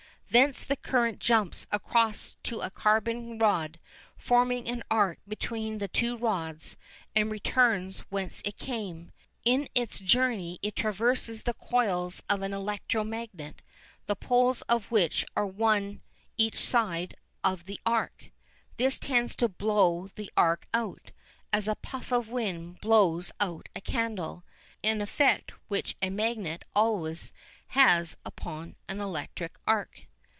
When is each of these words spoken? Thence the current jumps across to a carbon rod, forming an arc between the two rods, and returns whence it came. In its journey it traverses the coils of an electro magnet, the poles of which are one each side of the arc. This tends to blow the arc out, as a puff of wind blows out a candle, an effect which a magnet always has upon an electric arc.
Thence 0.33 0.63
the 0.63 0.77
current 0.77 1.19
jumps 1.19 1.67
across 1.73 2.37
to 2.43 2.61
a 2.61 2.69
carbon 2.69 3.37
rod, 3.37 3.81
forming 4.15 4.65
an 4.69 4.81
arc 4.89 5.17
between 5.27 5.79
the 5.79 5.89
two 5.89 6.15
rods, 6.15 6.77
and 7.13 7.29
returns 7.29 7.99
whence 8.09 8.41
it 8.45 8.55
came. 8.57 9.11
In 9.43 9.67
its 9.75 9.99
journey 9.99 10.57
it 10.61 10.77
traverses 10.77 11.43
the 11.43 11.53
coils 11.53 12.23
of 12.29 12.41
an 12.43 12.53
electro 12.53 13.03
magnet, 13.03 13.61
the 14.05 14.15
poles 14.15 14.61
of 14.69 14.89
which 14.89 15.25
are 15.35 15.45
one 15.45 15.99
each 16.37 16.61
side 16.61 17.15
of 17.43 17.65
the 17.65 17.77
arc. 17.85 18.31
This 18.77 18.97
tends 18.99 19.35
to 19.35 19.49
blow 19.49 20.11
the 20.15 20.31
arc 20.37 20.65
out, 20.73 21.11
as 21.51 21.67
a 21.67 21.75
puff 21.75 22.13
of 22.13 22.29
wind 22.29 22.79
blows 22.79 23.33
out 23.41 23.67
a 23.75 23.81
candle, 23.81 24.45
an 24.81 25.01
effect 25.01 25.51
which 25.67 25.97
a 26.01 26.09
magnet 26.09 26.63
always 26.73 27.33
has 27.67 28.15
upon 28.23 28.77
an 28.87 29.01
electric 29.01 29.57
arc. 29.67 30.03